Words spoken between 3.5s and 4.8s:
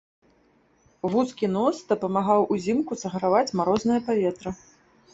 марознае паветра.